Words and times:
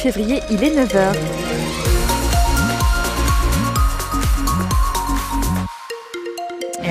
février, 0.00 0.40
il 0.50 0.64
est 0.64 0.70
9h. 0.70 1.59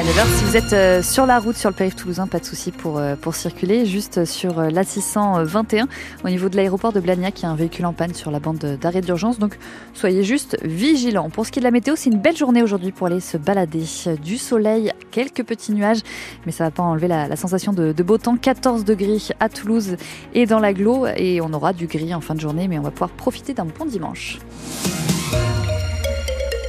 Si 0.04 0.44
vous 0.46 0.56
êtes 0.56 0.74
euh, 0.74 1.02
sur 1.02 1.26
la 1.26 1.40
route, 1.40 1.56
sur 1.58 1.70
le 1.70 1.76
périph' 1.76 1.96
toulousain, 1.96 2.28
pas 2.28 2.40
de 2.40 2.46
souci 2.46 2.72
pour, 2.72 2.98
euh, 2.98 3.16
circuler. 3.32 3.86
Juste 3.86 4.26
sur 4.26 4.60
euh, 4.60 4.70
l'A621, 4.70 5.88
au 6.24 6.30
niveau 6.30 6.48
de 6.48 6.56
l'aéroport 6.56 6.94
de 6.94 7.00
Blagnac, 7.00 7.40
il 7.40 7.44
y 7.44 7.46
a 7.46 7.50
un 7.50 7.56
véhicule 7.56 7.86
en 7.86 7.94
panne 7.94 8.14
sur 8.14 8.32
la 8.32 8.40
bande 8.40 8.58
d'arrêt 8.80 9.02
d'urgence. 9.02 9.40
Donc 9.40 9.58
soyez 9.94 10.24
juste 10.24 10.58
vigilants. 10.64 11.30
Pour 11.30 11.46
ce 11.46 11.52
qui 11.52 11.60
est 11.60 11.62
de 11.62 11.66
la 11.66 11.72
météo, 11.72 11.96
c'est 11.98 12.10
une 12.10 12.20
belle 12.20 12.38
journée 12.38 12.64
aujourd'hui 12.64 12.92
pour 12.92 13.08
aller 13.08 13.20
se 13.20 13.38
balader. 13.38 13.84
Du 14.24 14.38
soleil, 14.38 14.94
quelques 15.12 15.44
petits 15.44 15.74
nuages, 15.74 16.02
mais 16.46 16.52
ça 16.52 16.64
va 16.66 16.72
pas 16.72 16.84
enlever 16.84 17.08
la, 17.08 17.28
la 17.28 17.36
sensation 17.36 17.74
de, 17.74 17.92
de, 17.92 18.04
beau 18.04 18.18
temps. 18.18 18.38
14 18.38 18.86
degrés 18.86 19.20
à 19.40 19.50
Toulouse 19.50 19.98
et 20.34 20.46
dans 20.46 20.60
l'agglo. 20.60 21.08
Et 21.18 21.42
on 21.42 21.52
aura 21.52 21.74
du 21.74 21.88
gris 21.88 22.14
en 22.14 22.22
fin 22.22 22.36
de 22.36 22.40
journée, 22.40 22.68
mais 22.68 22.80
on 22.80 22.84
va 22.84 22.92
pouvoir 22.92 23.10
profiter 23.10 23.54
d'un 23.54 23.66
bon 23.66 23.86
dimanche. 23.86 24.40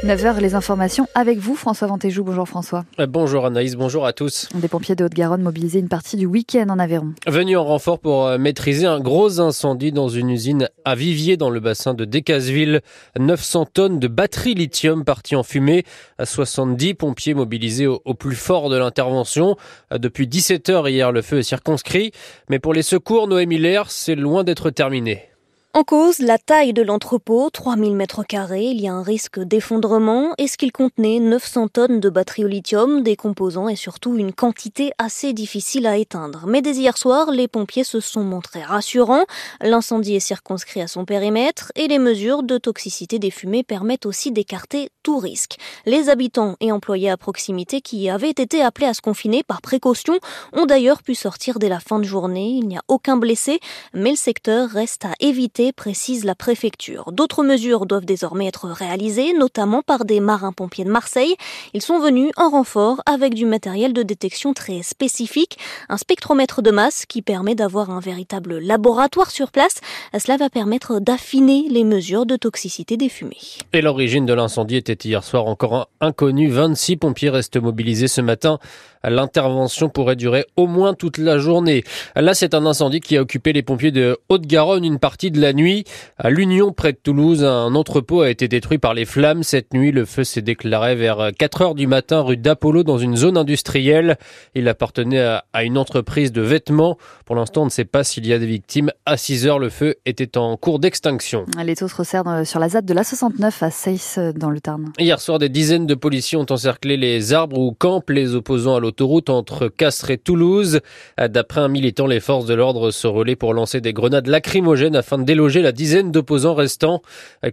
9h, 0.05 0.41
les 0.41 0.55
informations 0.55 1.07
avec 1.15 1.39
vous, 1.39 1.55
François 1.55 1.87
Ventéjou. 1.87 2.25
Bonjour 2.25 2.49
François. 2.49 2.87
Euh, 2.99 3.07
bonjour 3.07 3.45
Anaïs, 3.45 3.75
bonjour 3.77 4.07
à 4.07 4.15
tous. 4.15 4.49
Des 4.55 4.67
pompiers 4.67 4.95
de 4.95 5.05
Haute-Garonne 5.05 5.43
mobilisés 5.43 5.79
une 5.79 5.89
partie 5.89 6.17
du 6.17 6.25
week-end 6.25 6.65
en 6.71 6.79
Aveyron. 6.79 7.13
Venus 7.27 7.59
en 7.59 7.65
renfort 7.65 7.99
pour 7.99 8.27
euh, 8.27 8.39
maîtriser 8.39 8.87
un 8.87 8.99
gros 8.99 9.41
incendie 9.41 9.93
dans 9.93 10.09
une 10.09 10.31
usine 10.31 10.71
à 10.87 10.95
Vivier 10.95 11.37
dans 11.37 11.51
le 11.51 11.61
bassin 11.61 11.93
de 11.93 12.07
Decazeville. 12.07 12.81
900 13.19 13.67
tonnes 13.67 13.99
de 13.99 14.09
batteries 14.09 14.55
lithium 14.55 15.05
parties 15.05 15.37
en 15.37 15.43
fumée. 15.43 15.85
70 16.23 16.95
pompiers 16.95 17.35
mobilisés 17.35 17.87
au, 17.87 18.15
plus 18.15 18.37
fort 18.37 18.71
de 18.71 18.79
l'intervention. 18.79 19.57
Euh, 19.93 19.99
depuis 19.99 20.27
17 20.27 20.71
heures 20.71 20.89
hier, 20.89 21.13
le 21.13 21.21
feu 21.21 21.41
est 21.41 21.43
circonscrit. 21.43 22.13
Mais 22.49 22.59
pour 22.59 22.73
les 22.73 22.83
secours, 22.83 23.29
Noé 23.29 23.45
Miller, 23.45 23.91
c'est 23.91 24.15
loin 24.15 24.45
d'être 24.45 24.71
terminé. 24.71 25.30
En 25.73 25.85
cause, 25.85 26.19
la 26.19 26.37
taille 26.37 26.73
de 26.73 26.83
l'entrepôt, 26.83 27.49
3000 27.49 27.95
mètres 27.95 28.25
carrés, 28.25 28.65
il 28.65 28.81
y 28.81 28.89
a 28.89 28.93
un 28.93 29.05
risque 29.05 29.39
d'effondrement 29.39 30.35
et 30.37 30.49
ce 30.49 30.57
qu'il 30.57 30.73
contenait 30.73 31.21
900 31.21 31.69
tonnes 31.69 32.01
de 32.01 32.11
batteries 32.11 32.45
au 32.45 32.49
lithium, 32.49 33.05
des 33.05 33.15
composants 33.15 33.69
et 33.69 33.77
surtout 33.77 34.17
une 34.17 34.33
quantité 34.33 34.91
assez 34.99 35.33
difficile 35.33 35.87
à 35.87 35.97
éteindre? 35.97 36.45
Mais 36.49 36.61
dès 36.61 36.73
hier 36.73 36.99
soir, 36.99 37.31
les 37.31 37.47
pompiers 37.47 37.85
se 37.85 38.01
sont 38.01 38.25
montrés 38.25 38.65
rassurants. 38.65 39.27
L'incendie 39.61 40.17
est 40.17 40.21
circonscrit 40.21 40.83
à 40.83 40.89
son 40.89 41.05
périmètre 41.05 41.71
et 41.77 41.87
les 41.87 42.01
mesures 42.01 42.43
de 42.43 42.59
toxicité 42.59 43.21
des 43.21 43.31
fumées 43.31 43.63
permettent 43.63 44.07
aussi 44.07 44.33
d'écarter 44.33 44.91
tout 45.05 45.19
risque. 45.19 45.57
Les 45.87 46.09
habitants 46.09 46.57
et 46.59 46.73
employés 46.73 47.11
à 47.11 47.17
proximité 47.17 47.81
qui 47.81 48.11
avaient 48.11 48.31
été 48.31 48.61
appelés 48.61 48.89
à 48.89 48.95
se 48.95 49.03
confiner 49.03 49.45
par 49.45 49.63
précaution 49.63 50.19
ont 50.53 50.67
d'ailleurs 50.67 51.05
pu 51.05 51.15
sortir 51.15 51.61
dès 51.61 51.69
la 51.69 51.79
fin 51.79 52.01
de 52.01 52.05
journée. 52.05 52.57
Il 52.59 52.67
n'y 52.67 52.77
a 52.77 52.83
aucun 52.89 53.17
blessé, 53.17 53.61
mais 53.95 54.11
le 54.11 54.17
secteur 54.17 54.69
reste 54.69 55.05
à 55.05 55.13
éviter 55.21 55.61
précise 55.73 56.25
la 56.25 56.35
préfecture. 56.35 57.13
D'autres 57.13 57.43
mesures 57.43 57.87
doivent 57.87 58.05
désormais 58.05 58.47
être 58.47 58.69
réalisées, 58.69 59.33
notamment 59.33 59.83
par 59.83 60.05
des 60.05 60.21
marins-pompiers 60.21 60.85
de 60.85 60.91
Marseille. 60.91 61.35
Ils 61.75 61.83
sont 61.83 61.99
venus 61.99 62.31
en 62.37 62.51
renfort 62.51 63.03
avec 63.07 63.35
du 63.35 63.47
matériel 63.47 63.93
de 63.93 64.03
détection 64.03 64.53
très 64.55 64.83
spécifique, 64.83 65.59
un 65.89 65.97
spectromètre 65.97 66.63
de 66.63 66.71
masse 66.71 67.07
qui 67.07 67.23
permet 67.23 67.55
d'avoir 67.55 67.91
un 67.91 68.01
véritable 68.01 68.59
laboratoire 68.59 69.31
sur 69.31 69.51
place. 69.51 69.81
Cela 70.19 70.37
va 70.37 70.51
permettre 70.51 71.01
d'affiner 71.01 71.67
les 71.71 71.85
mesures 71.85 72.27
de 72.27 72.37
toxicité 72.37 72.97
des 72.97 73.09
fumées. 73.09 73.37
Et 73.73 73.83
l'origine 73.83 74.27
de 74.27 74.35
l'incendie 74.35 74.77
était 74.77 75.09
hier 75.09 75.25
soir 75.25 75.47
encore 75.47 75.89
inconnue. 76.01 76.51
26 76.51 76.97
pompiers 76.97 77.31
restent 77.31 77.57
mobilisés 77.57 78.09
ce 78.09 78.21
matin. 78.21 78.59
L'intervention 79.03 79.89
pourrait 79.89 80.17
durer 80.17 80.45
au 80.57 80.67
moins 80.67 80.93
toute 80.93 81.17
la 81.17 81.39
journée. 81.39 81.85
Là, 82.17 82.35
c'est 82.35 82.53
un 82.53 82.67
incendie 82.67 83.01
qui 83.01 83.17
a 83.17 83.23
occupé 83.23 83.55
les 83.55 83.63
pompiers 83.63 83.93
de 83.93 84.19
Haute-Garonne 84.29 84.85
une 84.85 84.99
partie 84.99 85.31
de 85.31 85.41
la 85.41 85.50
nuit. 85.53 85.85
À 86.19 86.31
l'Union, 86.31 86.73
près 86.73 86.93
de 86.93 86.99
Toulouse, 87.03 87.45
un 87.45 87.75
entrepôt 87.75 88.23
a 88.23 88.31
été 88.31 88.49
détruit 88.49 88.79
par 88.79 88.95
les 88.95 89.05
flammes. 89.05 89.43
Cette 89.43 89.75
nuit, 89.75 89.93
le 89.93 90.05
feu 90.05 90.25
s'est 90.25 90.43
déclaré 90.43 90.95
vers 90.95 91.31
4 91.39 91.63
heures 91.63 91.75
du 91.75 91.87
matin 91.87 92.21
rue 92.21 92.37
d'Apollo 92.37 92.83
dans 92.83 92.99
une 92.99 93.17
zone 93.17 93.37
industrielle. 93.37 94.17
Il 94.55 94.69
appartenait 94.69 95.39
à 95.53 95.65
une 95.65 95.79
entreprise 95.79 96.33
de 96.33 96.43
vêtements. 96.43 96.99
Pour 97.25 97.37
l'instant, 97.37 97.63
on 97.63 97.67
ne 97.67 97.71
sait 97.71 97.85
pas 97.85 98.05
s'il 98.05 98.27
y 98.27 98.33
a 98.33 98.39
des 98.39 98.47
victimes. 98.47 98.91
À 99.07 99.17
6 99.17 99.47
heures, 99.47 99.59
le 99.59 99.71
feu 99.71 99.97
était 100.07 100.37
en 100.37 100.57
cours 100.57 100.79
d'extinction. 100.79 101.47
Les 101.63 101.77
taux 101.77 101.89
se 101.89 101.97
resserrent 101.97 102.47
sur 102.47 102.61
la 102.61 102.69
ZAD 102.69 102.85
de 102.85 102.95
l'A69 102.95 103.65
à 103.65 103.71
Seyss 103.71 104.19
dans 104.37 104.51
le 104.51 104.61
Tarn. 104.61 104.93
Hier 104.99 105.21
soir, 105.21 105.39
des 105.39 105.49
dizaines 105.49 105.87
de 105.87 105.95
policiers 105.95 106.39
ont 106.39 106.47
encerclé 106.51 106.97
les 106.97 107.33
arbres 107.33 107.59
où 107.59 107.73
campent 107.73 108.11
les 108.11 108.35
opposants 108.35 108.77
à 108.77 108.81
l'autoroute 108.81 109.31
entre 109.31 109.69
Castres 109.69 110.11
et 110.11 110.19
Toulouse. 110.19 110.81
D'après 111.19 111.61
un 111.61 111.69
militant, 111.69 112.07
les 112.07 112.21
forces 112.21 112.47
de 112.47 112.55
l'ordre 112.55 112.91
se 112.91 113.07
relaient 113.07 113.37
pour 113.37 113.55
lancer 113.55 113.81
des 113.81 113.93
grenades 113.93 114.27
lacrymogènes 114.27 114.97
afin 114.97 115.19
de 115.19 115.25
déloger 115.41 115.63
la 115.63 115.73
dizaine 115.73 116.13
d'opposants 116.13 116.55
restants. 116.55 117.01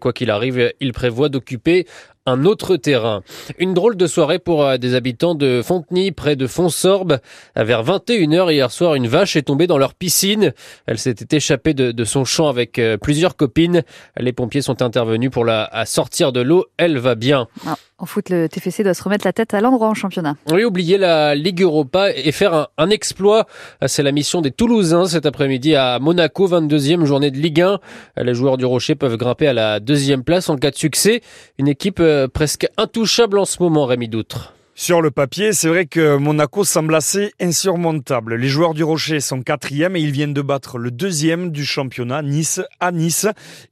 Quoi 0.02 0.12
qu'il 0.12 0.30
arrive, 0.30 0.74
il 0.82 0.92
prévoit 0.92 1.30
d'occuper 1.30 1.88
un 2.28 2.46
autre 2.46 2.76
terrain. 2.76 3.24
Une 3.58 3.74
drôle 3.74 3.96
de 3.96 4.06
soirée 4.06 4.38
pour 4.38 4.64
euh, 4.64 4.78
des 4.78 4.94
habitants 4.94 5.34
de 5.34 5.62
Fontenay, 5.64 6.12
près 6.12 6.36
de 6.36 6.46
Fonsorbe. 6.46 7.20
Vers 7.56 7.84
21h 7.84 8.52
hier 8.52 8.70
soir, 8.70 8.96
une 8.96 9.08
vache 9.08 9.36
est 9.36 9.44
tombée 9.44 9.66
dans 9.66 9.78
leur 9.78 9.94
piscine. 9.94 10.54
Elle 10.86 11.00
s'était 11.00 11.38
échappée 11.38 11.74
de, 11.74 11.92
de, 11.92 12.04
son 12.04 12.26
champ 12.26 12.48
avec 12.48 12.78
euh, 12.80 12.98
plusieurs 12.98 13.36
copines. 13.36 13.84
Les 14.18 14.34
pompiers 14.34 14.62
sont 14.62 14.82
intervenus 14.82 15.32
pour 15.32 15.46
la 15.46 15.70
sortir 15.86 16.32
de 16.32 16.42
l'eau. 16.42 16.66
Elle 16.78 16.98
va 16.98 17.16
bien. 17.16 17.48
Ah. 17.66 17.76
En 18.00 18.06
foot, 18.06 18.30
le 18.30 18.48
TFC 18.48 18.84
doit 18.84 18.94
se 18.94 19.02
remettre 19.02 19.26
la 19.26 19.34
tête 19.34 19.56
à 19.56 19.62
l'endroit 19.62 19.88
en 19.88 19.96
championnat. 19.96 20.36
Oui, 20.52 20.64
oublier 20.64 21.00
la 21.00 21.34
Ligue 21.34 21.64
Europa 21.64 22.12
et 22.12 22.32
faire 22.32 22.54
un, 22.54 22.68
un 22.78 22.92
exploit. 22.92 23.48
C'est 23.88 24.04
la 24.04 24.12
mission 24.12 24.42
des 24.42 24.52
Toulousains 24.52 25.08
cet 25.08 25.26
après-midi 25.26 25.74
à 25.74 25.98
Monaco, 25.98 26.48
22e 26.48 27.06
journée 27.06 27.32
de 27.32 27.38
Ligue 27.38 27.62
1. 27.62 27.80
Les 28.18 28.36
joueurs 28.36 28.58
du 28.58 28.66
Rocher 28.66 28.94
peuvent 28.94 29.18
grimper 29.18 29.48
à 29.48 29.54
la 29.54 29.80
deuxième 29.80 30.24
place 30.24 30.48
en 30.50 30.58
cas 30.58 30.70
de 30.70 30.76
succès. 30.76 31.22
Une 31.58 31.68
équipe 31.68 32.00
presque 32.26 32.68
intouchable 32.78 33.38
en 33.38 33.46
ce 33.46 33.62
moment, 33.62 33.86
Rémi 33.86 34.08
Doutre. 34.08 34.54
Sur 34.80 35.02
le 35.02 35.10
papier, 35.10 35.54
c'est 35.54 35.70
vrai 35.70 35.88
que 35.88 36.18
Monaco 36.18 36.64
semble 36.64 36.94
assez 36.94 37.34
insurmontable. 37.42 38.36
Les 38.36 38.48
joueurs 38.48 38.76
du 38.76 38.84
Rocher 38.84 39.22
sont 39.22 39.42
quatrième 39.42 39.96
et 39.96 40.02
ils 40.02 40.12
viennent 40.12 40.36
de 40.36 40.42
battre 40.44 40.78
le 40.78 40.92
deuxième 40.92 41.50
du 41.50 41.66
championnat, 41.66 42.22
Nice, 42.22 42.62
à 42.80 42.92
Nice. 42.92 43.26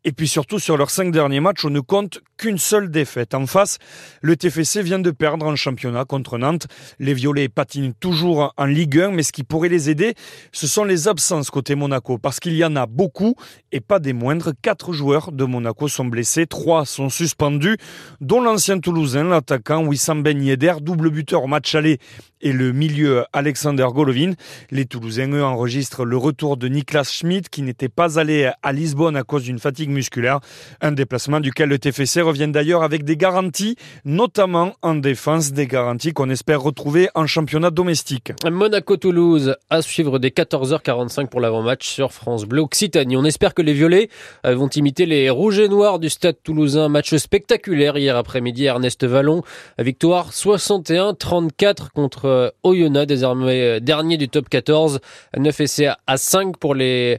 Et 0.04 0.12
puis 0.12 0.28
surtout, 0.28 0.58
sur 0.58 0.78
leurs 0.78 0.90
cinq 0.90 1.12
derniers 1.12 1.42
matchs, 1.42 1.64
on 1.64 1.70
ne 1.70 1.80
compte 1.80 2.22
qu'une 2.38 2.58
seule 2.58 2.90
défaite. 2.90 3.34
En 3.34 3.46
face, 3.48 3.78
le 4.22 4.36
TFC 4.36 4.82
vient 4.82 5.00
de 5.00 5.12
perdre 5.12 5.46
en 5.46 5.56
championnat 5.56 6.06
contre 6.06 6.38
Nantes. 6.38 6.68
Les 7.00 7.14
Violets 7.14 7.50
patinent 7.50 7.94
toujours 7.94 8.54
en 8.58 8.66
Ligue 8.66 9.00
1, 9.00 9.12
mais 9.12 9.24
ce 9.24 9.32
qui 9.32 9.44
pourrait 9.44 9.70
les 9.70 9.90
aider, 9.90 10.16
ce 10.52 10.68
sont 10.68 10.84
les 10.84 11.08
absences 11.08 11.50
côté 11.50 11.76
Monaco, 11.76 12.18
parce 12.18 12.40
qu'il 12.40 12.56
y 12.56 12.66
en 12.66 12.76
a 12.76 12.86
beaucoup 12.86 13.36
et 13.72 13.82
pas 13.82 14.00
des 14.00 14.14
moindres. 14.14 14.52
Quatre 14.62 14.94
joueurs 14.94 15.32
de 15.32 15.44
Monaco 15.44 15.88
sont 15.88 16.06
blessés, 16.06 16.48
trois 16.48 16.86
sont 16.86 17.10
suspendus, 17.10 17.78
dont 18.22 18.42
l'ancien 18.42 18.80
Toulousain, 18.80 19.26
l'attaquant 19.26 19.86
Wissam 19.86 20.24
Ben 20.24 20.42
Yedder, 20.42 20.76
double 20.82 21.10
buteur 21.10 21.44
au 21.44 21.48
match 21.48 21.76
aller 21.76 22.00
et 22.42 22.54
le 22.54 22.72
milieu 22.72 23.26
Alexander 23.34 23.88
Golovin. 23.94 24.34
Les 24.70 24.86
Toulousains, 24.86 25.32
eux, 25.32 25.44
enregistrent 25.44 26.06
le 26.06 26.16
retour 26.16 26.58
de 26.58 26.68
Niklas 26.68 27.06
Schmidt 27.12 27.50
qui 27.50 27.64
n'était 27.64 27.90
pas 27.90 28.20
allé 28.20 28.52
à 28.62 28.72
Lisbonne 28.72 29.16
à 29.16 29.24
cause 29.24 29.44
d'une 29.44 29.60
fatigue 29.60 29.90
musculaire. 29.90 30.40
Un 30.80 30.92
déplacement 30.92 31.40
duquel 31.40 31.70
le 31.70 31.80
TFC 31.80 32.22
revient 32.26 32.50
d'ailleurs 32.50 32.84
avec 32.84 33.06
des 33.06 33.16
garanties, 33.16 33.78
notamment 34.04 34.74
en 34.82 34.96
défense, 34.96 35.54
des 35.54 35.68
garanties 35.68 36.12
qu'on 36.12 36.30
espère 36.30 36.62
retrouver 36.62 37.08
en 37.16 37.28
championnat 37.28 37.72
domestique. 37.72 38.34
Monaco-Toulouse 38.44 39.56
à 39.70 39.82
suivre 39.82 40.20
dès 40.20 40.30
14h45 40.30 41.28
pour 41.28 41.40
l'avant-match 41.40 41.88
sur 41.88 42.12
France 42.12 42.46
Bleu 42.46 42.62
Occitanie. 42.62 43.16
On 43.16 43.24
espère 43.24 43.54
que 43.54 43.62
les 43.62 43.74
Violets 43.74 44.10
vont 44.44 44.68
imiter 44.68 45.06
les 45.06 45.30
Rouges 45.30 45.60
et 45.60 45.70
Noirs 45.70 46.00
du 46.00 46.10
stade 46.10 46.36
toulousain. 46.44 46.90
Match 46.90 47.16
spectaculaire 47.16 47.98
hier 47.98 48.18
après-midi 48.18 48.66
Ernest 48.66 49.06
Vallon. 49.06 49.44
Victoire 49.80 50.32
61-34 50.32 51.90
contre 51.94 52.54
Oyonnax, 52.64 53.08
désormais 53.08 53.80
dernier 53.80 54.18
du 54.18 54.28
top 54.28 54.50
14. 54.50 55.00
9 55.38 55.60
essais 55.62 55.90
à 56.08 56.18
5 56.18 56.58
pour 56.58 56.76
le 56.76 57.18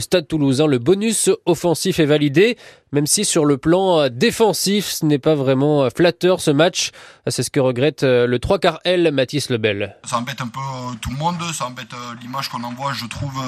stade 0.00 0.26
toulousain. 0.26 0.66
Le 0.66 0.78
bonus 0.78 1.30
offensif 1.46 2.00
est 2.00 2.06
validé, 2.06 2.56
même 2.92 3.06
si 3.06 3.24
sur 3.24 3.44
le 3.44 3.56
plan 3.56 4.08
défensif, 4.08 4.86
ce 4.86 5.04
n'est 5.06 5.18
pas 5.18 5.34
vraiment 5.34 5.88
flatteur 5.90 6.40
ce 6.40 6.50
match. 6.50 6.90
C'est 7.26 7.42
ce 7.42 7.50
que 7.50 7.60
regrette 7.60 8.02
le 8.02 8.38
3 8.38 8.58
quarts 8.58 8.80
L, 8.84 9.10
Mathis 9.12 9.50
Lebel. 9.50 9.96
Ça 10.04 10.18
embête 10.18 10.40
un 10.40 10.48
peu 10.48 10.60
tout 11.00 11.10
le 11.10 11.16
monde, 11.16 11.36
ça 11.52 11.66
embête 11.66 11.94
l'image 12.20 12.48
qu'on 12.48 12.62
envoie, 12.62 12.92
je 12.92 13.06
trouve 13.06 13.40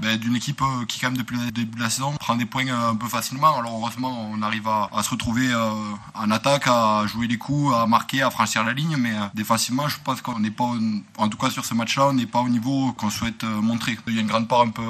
ben, 0.00 0.16
d'une 0.16 0.36
équipe 0.36 0.62
qui 0.86 1.00
quand 1.00 1.08
même 1.08 1.16
depuis 1.16 1.36
le 1.36 1.50
début 1.50 1.76
de 1.76 1.82
la 1.82 1.90
saison 1.90 2.12
prend 2.20 2.36
des 2.36 2.46
points 2.46 2.68
un 2.68 2.94
peu 2.94 3.08
facilement. 3.08 3.58
Alors 3.58 3.78
heureusement 3.80 4.30
on 4.32 4.42
arrive 4.42 4.68
à, 4.68 5.02
se 5.02 5.10
retrouver 5.10 5.48
euh, 5.50 5.70
en 6.14 6.30
attaque, 6.30 6.66
à 6.66 7.04
jouer 7.06 7.26
les 7.26 7.38
coups, 7.38 7.74
à 7.74 7.86
marquer, 7.86 8.22
à 8.22 8.30
franchir 8.30 8.62
la 8.64 8.74
ligne, 8.74 8.96
mais 8.96 9.10
euh, 9.10 9.26
défensivement 9.34 9.88
je 9.88 9.96
pense 10.04 10.20
qu'on 10.20 10.38
n'est 10.38 10.52
pas, 10.52 10.70
en 11.16 11.28
tout 11.28 11.38
cas 11.38 11.50
sur 11.50 11.64
ce 11.64 11.74
match-là, 11.74 12.08
on 12.08 12.12
n'est 12.12 12.26
pas 12.26 12.40
au 12.40 12.48
niveau 12.48 12.92
qu'on 12.92 13.10
souhaite 13.10 13.42
euh, 13.42 13.60
montrer. 13.60 13.98
Il 14.06 14.14
y 14.14 14.18
a 14.18 14.20
une 14.20 14.28
grande 14.28 14.46
part 14.46 14.60
un 14.60 14.70
peu 14.70 14.82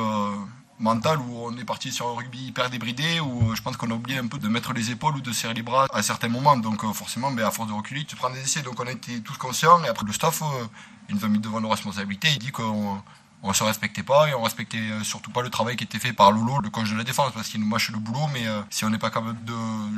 mental 0.80 1.18
où 1.18 1.46
on 1.46 1.56
est 1.56 1.64
parti 1.64 1.90
sur 1.90 2.08
un 2.08 2.14
rugby 2.14 2.46
hyper 2.46 2.70
débridé 2.70 3.20
où 3.20 3.54
je 3.54 3.62
pense 3.62 3.76
qu'on 3.76 3.90
a 3.90 3.94
oublié 3.94 4.18
un 4.18 4.26
peu 4.26 4.38
de 4.38 4.48
mettre 4.48 4.72
les 4.72 4.90
épaules 4.90 5.16
ou 5.16 5.20
de 5.20 5.32
serrer 5.32 5.54
les 5.54 5.62
bras 5.62 5.86
à 5.92 6.02
certains 6.02 6.28
moments. 6.28 6.56
Donc 6.56 6.84
forcément 6.92 7.30
ben, 7.30 7.44
à 7.46 7.50
force 7.50 7.68
de 7.68 7.74
reculer 7.74 8.04
tu 8.04 8.16
prends 8.16 8.30
des 8.30 8.40
essais. 8.40 8.62
Donc 8.62 8.78
on 8.80 8.86
a 8.86 8.94
tous 9.24 9.36
conscients. 9.38 9.82
Et 9.84 9.88
après 9.88 10.06
le 10.06 10.12
staff 10.12 10.42
il 11.08 11.16
nous 11.16 11.24
a 11.24 11.28
mis 11.28 11.38
devant 11.38 11.60
nos 11.60 11.68
responsabilités 11.68 12.28
il 12.30 12.38
dit 12.38 12.52
qu'on 12.52 13.02
on 13.42 13.52
se 13.52 13.62
respectait 13.64 14.02
pas 14.02 14.28
et 14.28 14.34
on 14.34 14.42
respectait 14.42 14.78
surtout 15.02 15.30
pas 15.30 15.42
le 15.42 15.50
travail 15.50 15.76
qui 15.76 15.84
était 15.84 15.98
fait 15.98 16.12
par 16.12 16.32
Lolo, 16.32 16.60
le 16.62 16.70
coach 16.70 16.90
de 16.90 16.96
la 16.96 17.04
défense, 17.04 17.32
parce 17.32 17.48
qu'il 17.48 17.60
nous 17.60 17.66
mâche 17.66 17.90
le 17.90 17.98
boulot, 17.98 18.26
mais 18.32 18.42
si 18.70 18.84
on 18.84 18.90
n'est 18.90 18.98
pas 18.98 19.10
capable 19.10 19.44
de 19.44 19.52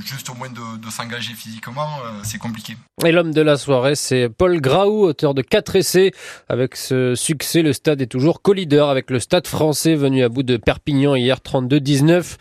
juste 0.04 0.28
au 0.30 0.34
moins 0.34 0.48
de, 0.50 0.90
s'engager 0.90 1.34
physiquement, 1.34 1.88
c'est 2.22 2.38
compliqué. 2.38 2.76
Et 3.04 3.12
l'homme 3.12 3.32
de 3.32 3.40
la 3.40 3.56
soirée, 3.56 3.94
c'est 3.94 4.28
Paul 4.28 4.60
Graou, 4.60 5.04
auteur 5.04 5.34
de 5.34 5.42
4 5.42 5.76
essais. 5.76 6.12
Avec 6.48 6.76
ce 6.76 7.14
succès, 7.14 7.62
le 7.62 7.72
stade 7.72 8.02
est 8.02 8.06
toujours 8.06 8.42
co-leader 8.42 8.88
avec 8.88 9.10
le 9.10 9.18
stade 9.18 9.46
français 9.46 9.94
venu 9.94 10.22
à 10.22 10.28
bout 10.28 10.42
de 10.42 10.56
Perpignan 10.56 11.14
hier 11.14 11.38
32-19. 11.38 12.36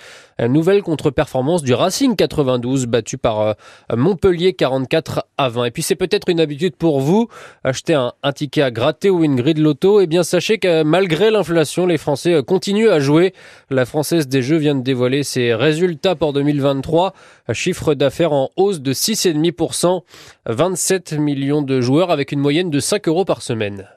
Nouvelle 0.48 0.84
contre-performance 0.84 1.64
du 1.64 1.74
Racing 1.74 2.16
92 2.16 2.86
battu 2.88 3.18
par 3.18 3.42
euh, 3.42 3.54
Montpellier 3.96 4.54
44 4.54 5.26
à 5.38 5.50
20. 5.50 5.66
Et 5.66 5.72
puis 5.72 5.84
c'est 5.84 5.96
peut-être 5.96 6.30
une 6.30 6.40
habitude 6.40 6.76
pour 6.76 7.02
vous, 7.02 7.28
acheter 7.64 7.94
un, 7.94 8.14
ticket 8.34 8.62
à 8.62 8.72
gratter 8.72 9.10
ou 9.10 9.24
une 9.24 9.36
grille 9.36 9.54
de 9.54 9.62
loto. 9.62 10.00
Et 10.00 10.04
eh 10.04 10.08
bien 10.08 10.24
sachez 10.24 10.58
que 10.58 10.84
malgré 10.84 11.32
l'inflation, 11.32 11.86
les 11.86 11.98
Français 11.98 12.34
euh, 12.34 12.42
continuent 12.42 12.90
à 12.90 13.00
jouer. 13.00 13.34
La 13.70 13.86
Française 13.86 14.28
des 14.28 14.42
Jeux 14.42 14.58
vient 14.58 14.76
de 14.76 14.82
dévoiler 14.82 15.24
ses 15.24 15.54
résultats 15.54 16.16
pour 16.16 16.34
2023. 16.34 17.14
Chiffre 17.52 17.94
d'affaires 17.94 18.34
en 18.34 18.50
hausse 18.56 18.80
de 18.80 18.94
6,5%. 18.94 20.02
27 20.46 21.14
millions 21.14 21.62
de 21.62 21.82
joueurs 21.82 22.12
avec 22.12 22.32
une 22.32 22.40
moyenne 22.40 22.70
de 22.70 22.80
5 22.80 23.08
euros 23.08 23.26
par 23.26 23.42
semaine. 23.42 23.88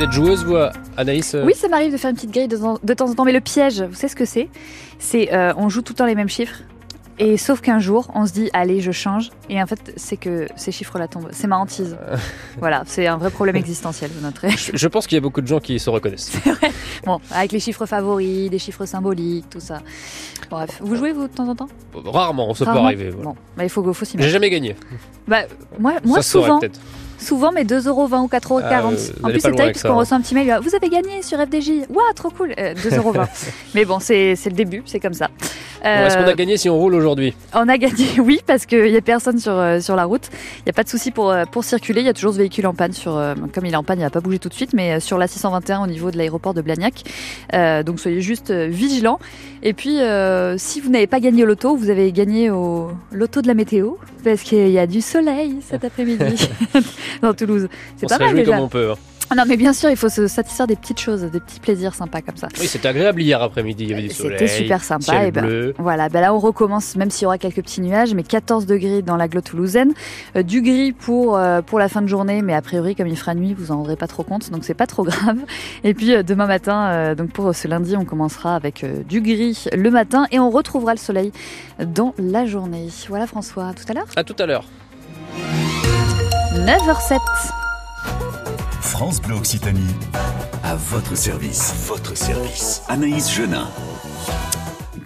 Vous 0.00 0.06
êtes 0.06 0.12
joueuse, 0.12 0.44
vous, 0.46 0.56
Anaïs 0.96 1.36
Oui, 1.44 1.52
ça 1.54 1.68
m'arrive 1.68 1.92
de 1.92 1.98
faire 1.98 2.08
une 2.08 2.16
petite 2.16 2.30
grille 2.30 2.48
de, 2.48 2.56
temps 2.94 3.10
en 3.10 3.14
temps, 3.14 3.24
mais 3.26 3.32
le 3.32 3.42
piège, 3.42 3.82
vous 3.82 3.92
savez 3.92 4.08
ce 4.08 4.16
que 4.16 4.24
c'est? 4.24 4.48
C'est 4.98 5.34
euh, 5.34 5.52
on 5.58 5.68
joue 5.68 5.82
tout 5.82 5.92
le 5.92 5.98
temps 5.98 6.06
les 6.06 6.14
mêmes 6.14 6.30
chiffres. 6.30 6.62
Et 7.18 7.36
sauf 7.36 7.60
qu'un 7.60 7.80
jour, 7.80 8.10
on 8.14 8.24
se 8.24 8.32
dit, 8.32 8.48
allez, 8.54 8.80
je 8.80 8.92
change. 8.92 9.28
Et 9.50 9.62
en 9.62 9.66
fait, 9.66 9.92
c'est 9.96 10.16
que 10.16 10.46
ces 10.56 10.72
chiffres-là 10.72 11.06
tombent. 11.06 11.28
C'est 11.32 11.46
ma 11.48 11.58
hantise. 11.58 11.98
voilà, 12.58 12.82
c'est 12.86 13.06
un 13.08 13.18
vrai 13.18 13.28
problème 13.28 13.56
existentiel, 13.56 14.10
vous 14.14 14.22
noterez. 14.22 14.52
Je, 14.72 14.88
pense 14.88 15.06
qu'il 15.06 15.16
y 15.16 15.18
a 15.18 15.20
beaucoup 15.20 15.42
de 15.42 15.46
gens 15.46 15.60
qui 15.60 15.78
se 15.78 15.90
reconnaissent. 15.90 16.30
C'est 16.44 16.50
vrai. 16.50 16.72
Bon, 17.04 17.20
avec 17.30 17.52
les 17.52 17.60
chiffres 17.60 17.84
favoris, 17.84 18.48
des 18.48 18.58
chiffres 18.58 18.86
symboliques, 18.86 19.50
tout 19.50 19.60
ça. 19.60 19.82
Bref, 20.48 20.78
vous 20.80 20.96
jouez, 20.96 21.12
vous, 21.12 21.28
de 21.28 21.32
temps 21.34 21.46
en 21.46 21.54
temps? 21.54 21.68
Rarement, 22.06 22.54
ça 22.54 22.64
peut 22.64 22.70
arriver. 22.70 23.10
Bon, 23.10 23.36
bah, 23.54 23.64
il 23.64 23.68
faut, 23.68 23.82
faut 23.92 24.04
s'y 24.06 24.16
mettre. 24.16 24.26
J'ai 24.26 24.32
jamais 24.32 24.48
gagné. 24.48 24.76
Bah, 25.28 25.42
moi, 25.78 25.96
moi 26.06 26.22
souvent 26.22 26.58
souvent, 27.20 27.52
mais 27.52 27.64
2,20€ 27.64 27.90
ou 27.90 28.26
4,40€. 28.26 28.62
Ah, 28.64 28.86
en 28.86 29.30
plus, 29.30 29.40
c'est 29.40 29.52
taille 29.52 29.72
parce 29.72 29.82
qu'on 29.82 29.96
reçoit 29.96 30.16
un 30.16 30.20
petit 30.20 30.34
mail. 30.34 30.58
Vous 30.62 30.74
avez 30.74 30.88
gagné 30.88 31.22
sur 31.22 31.38
FDJ. 31.38 31.88
Waouh, 31.88 32.12
trop 32.14 32.30
cool. 32.30 32.50
2,20€. 32.50 33.26
mais 33.74 33.84
bon, 33.84 33.98
c'est 34.00 34.34
le 34.44 34.52
début, 34.52 34.82
c'est 34.86 35.00
comme 35.00 35.14
ça. 35.14 35.28
Est-ce 35.82 36.16
qu'on 36.16 36.24
a 36.24 36.28
euh, 36.28 36.34
gagné 36.34 36.56
si 36.56 36.68
on 36.68 36.76
roule 36.76 36.94
aujourd'hui 36.94 37.34
On 37.54 37.68
a 37.68 37.78
gagné, 37.78 38.06
oui, 38.18 38.40
parce 38.46 38.66
qu'il 38.66 38.90
n'y 38.90 38.96
a 38.96 39.00
personne 39.00 39.38
sur, 39.38 39.52
euh, 39.52 39.80
sur 39.80 39.96
la 39.96 40.04
route. 40.04 40.28
Il 40.58 40.64
n'y 40.66 40.70
a 40.70 40.72
pas 40.72 40.82
de 40.82 40.88
souci 40.88 41.10
pour, 41.10 41.30
euh, 41.30 41.44
pour 41.44 41.64
circuler. 41.64 42.00
Il 42.00 42.06
y 42.06 42.10
a 42.10 42.14
toujours 42.14 42.32
ce 42.32 42.38
véhicule 42.38 42.66
en 42.66 42.74
panne. 42.74 42.92
Sur, 42.92 43.12
comme 43.54 43.66
il 43.66 43.72
est 43.72 43.76
en 43.76 43.84
panne, 43.84 43.98
il 43.98 44.02
n'a 44.02 44.10
pas 44.10 44.20
bougé 44.20 44.38
tout 44.38 44.48
de 44.48 44.54
suite, 44.54 44.72
mais 44.74 45.00
sur 45.00 45.18
la 45.18 45.26
621 45.26 45.84
au 45.84 45.86
niveau 45.86 46.10
de 46.10 46.18
l'aéroport 46.18 46.54
de 46.54 46.62
Blagnac. 46.62 47.02
donc 47.84 48.00
soyez 48.00 48.20
juste 48.20 48.50
vigilants. 48.50 49.18
Et 49.62 49.72
puis, 49.72 49.98
si 50.56 50.80
vous 50.80 50.90
n'avez 50.90 51.06
pas 51.06 51.20
gagné 51.20 51.44
au 51.44 51.46
loto, 51.46 51.76
vous 51.76 51.90
avez 51.90 52.12
gagné 52.12 52.50
au 52.50 52.90
loto 53.12 53.42
de 53.42 53.46
la 53.46 53.54
météo, 53.54 53.92
parce 54.24 54.42
qu'il 54.42 54.70
y 54.70 54.78
a 54.78 54.86
du 54.86 55.00
soleil 55.00 55.56
cet 55.62 55.84
après-midi 55.84 56.48
dans 57.22 57.34
Toulouse. 57.34 57.68
C'est 57.96 58.08
pas 58.08 58.18
mal 58.18 58.34
déjà. 58.34 58.52
Comme 58.52 58.64
on 58.64 58.68
peut. 58.68 58.92
Hein. 59.30 59.34
Non, 59.36 59.44
mais 59.46 59.56
bien 59.56 59.72
sûr, 59.72 59.90
il 59.90 59.96
faut 59.96 60.08
se 60.08 60.26
satisfaire 60.26 60.66
des 60.66 60.76
petites 60.76 60.98
choses, 61.00 61.22
des 61.22 61.40
petits 61.40 61.60
plaisirs 61.60 61.94
sympas 61.94 62.20
comme 62.20 62.36
ça. 62.36 62.48
Oui, 62.58 62.66
c'était 62.66 62.88
agréable 62.88 63.22
hier 63.22 63.40
après-midi, 63.40 63.84
il 63.84 63.90
y 63.90 63.92
avait 63.92 64.02
du 64.02 64.14
soleil. 64.14 64.38
C'était 64.38 64.62
super 64.62 64.82
sympa. 64.82 65.24
et 65.24 65.30
ben, 65.30 65.72
voilà, 65.78 66.08
ben 66.08 66.20
là 66.20 66.34
on 66.34 66.38
recommence, 66.38 66.96
même 66.96 67.10
s'il 67.10 67.22
y 67.22 67.26
aura 67.26 67.38
quelques 67.38 67.62
petits 67.62 67.80
nuages, 67.80 68.14
mais 68.14 68.22
14 68.22 68.66
degrés 68.66 69.02
dans 69.02 69.16
l'agglo 69.16 69.40
toulousaine. 69.40 69.92
Euh, 70.36 70.42
du 70.42 70.62
gris 70.62 70.92
pour, 70.92 71.36
euh, 71.36 71.62
pour 71.62 71.78
la 71.78 71.88
fin 71.88 72.02
de 72.02 72.08
journée, 72.08 72.42
mais 72.42 72.54
a 72.54 72.62
priori, 72.62 72.94
comme 72.94 73.06
il 73.06 73.16
fera 73.16 73.34
nuit, 73.34 73.54
vous 73.54 73.70
en 73.72 73.76
rendrez 73.76 73.96
pas 73.96 74.08
trop 74.08 74.22
compte, 74.22 74.50
donc 74.50 74.64
c'est 74.64 74.74
pas 74.74 74.86
trop 74.86 75.04
grave. 75.04 75.38
Et 75.84 75.94
puis 75.94 76.14
euh, 76.14 76.22
demain 76.22 76.46
matin, 76.46 77.14
donc 77.14 77.30
pour 77.30 77.54
ce 77.54 77.68
lundi, 77.68 77.96
on 77.96 78.04
commencera 78.04 78.56
avec 78.56 78.84
du 79.06 79.20
gris 79.20 79.64
le 79.72 79.90
matin 79.90 80.26
et 80.32 80.38
on 80.38 80.50
retrouvera 80.50 80.92
le 80.92 80.98
soleil 80.98 81.32
dans 81.78 82.14
la 82.18 82.46
journée. 82.46 82.88
Voilà 83.08 83.26
François, 83.26 83.72
tout 83.74 83.90
à 83.90 83.94
l'heure 83.94 84.06
À 84.16 84.24
tout 84.24 84.36
à 84.38 84.46
l'heure. 84.46 84.64
9h07. 86.54 87.18
France 89.00 89.22
Bleu 89.22 89.34
Occitanie, 89.34 89.94
à 90.62 90.76
votre 90.76 91.16
service. 91.16 91.72
votre 91.86 92.14
service. 92.14 92.82
Anaïs 92.86 93.34
Genin. 93.34 93.66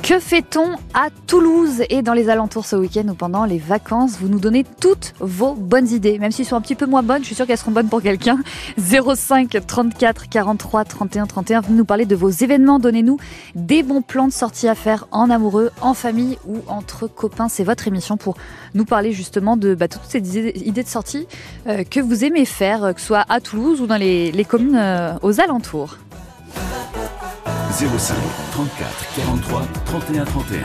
Que 0.04 0.18
fait-on 0.18 0.72
à 0.92 1.08
Toulouse 1.26 1.82
et 1.88 2.02
dans 2.02 2.12
les 2.12 2.28
alentours 2.28 2.66
ce 2.66 2.76
week-end 2.76 3.08
ou 3.08 3.14
pendant 3.14 3.46
les 3.46 3.56
vacances? 3.56 4.18
Vous 4.20 4.28
nous 4.28 4.38
donnez 4.38 4.62
toutes 4.62 5.14
vos 5.18 5.54
bonnes 5.54 5.88
idées, 5.88 6.18
même 6.18 6.30
s'ils 6.30 6.44
sont 6.44 6.56
un 6.56 6.60
petit 6.60 6.74
peu 6.74 6.84
moins 6.84 7.02
bonnes, 7.02 7.22
je 7.22 7.28
suis 7.28 7.34
sûre 7.34 7.46
qu'elles 7.46 7.56
seront 7.56 7.70
bonnes 7.70 7.88
pour 7.88 8.02
quelqu'un. 8.02 8.38
05 8.76 9.56
34 9.66 10.28
43 10.28 10.84
31 10.84 11.26
31, 11.26 11.60
vous 11.62 11.72
nous 11.72 11.86
parlez 11.86 12.04
de 12.04 12.14
vos 12.14 12.28
événements, 12.28 12.78
donnez-nous 12.78 13.16
des 13.54 13.82
bons 13.82 14.02
plans 14.02 14.28
de 14.28 14.32
sortie 14.34 14.68
à 14.68 14.74
faire 14.74 15.06
en 15.10 15.30
amoureux, 15.30 15.70
en 15.80 15.94
famille 15.94 16.36
ou 16.46 16.58
entre 16.66 17.06
copains. 17.06 17.48
C'est 17.48 17.64
votre 17.64 17.88
émission 17.88 18.18
pour 18.18 18.36
nous 18.74 18.84
parler 18.84 19.12
justement 19.12 19.56
de 19.56 19.74
bah, 19.74 19.88
toutes 19.88 20.02
ces 20.06 20.18
idées 20.38 20.82
de 20.82 20.88
sortie 20.88 21.26
euh, 21.66 21.82
que 21.82 22.00
vous 22.00 22.26
aimez 22.26 22.44
faire, 22.44 22.92
que 22.94 23.00
ce 23.00 23.06
soit 23.06 23.24
à 23.30 23.40
Toulouse 23.40 23.80
ou 23.80 23.86
dans 23.86 23.96
les, 23.96 24.46
communes 24.46 24.76
euh, 24.76 25.14
aux 25.22 25.40
alentours. 25.40 25.96
05 27.76 28.15
34 28.53 29.15
43 29.17 29.62
31 29.85 30.25
31. 30.25 30.62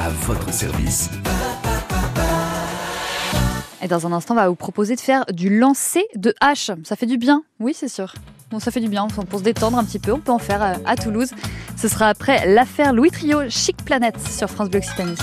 À 0.00 0.08
votre 0.26 0.52
service. 0.52 1.10
Et 3.82 3.88
dans 3.88 4.06
un 4.06 4.12
instant, 4.12 4.34
on 4.34 4.36
va 4.36 4.48
vous 4.48 4.54
proposer 4.54 4.94
de 4.94 5.00
faire 5.00 5.24
du 5.32 5.58
lancer 5.58 6.06
de 6.14 6.32
hache. 6.40 6.70
Ça 6.84 6.94
fait 6.94 7.06
du 7.06 7.18
bien, 7.18 7.42
oui, 7.58 7.74
c'est 7.74 7.88
sûr. 7.88 8.14
Bon, 8.52 8.60
ça 8.60 8.70
fait 8.70 8.78
du 8.78 8.88
bien 8.88 9.08
pour 9.08 9.40
se 9.40 9.44
détendre 9.44 9.76
un 9.76 9.82
petit 9.82 9.98
peu. 9.98 10.12
On 10.12 10.20
peut 10.20 10.30
en 10.30 10.38
faire 10.38 10.62
euh, 10.62 10.74
à 10.86 10.94
Toulouse. 10.94 11.32
Ce 11.76 11.88
sera 11.88 12.10
après 12.10 12.46
l'affaire 12.46 12.92
Louis 12.92 13.10
Trio 13.10 13.40
Chic 13.48 13.84
Planète 13.84 14.20
sur 14.20 14.48
France 14.48 14.70
Bleu 14.70 14.78
Occitanie. 14.78 15.16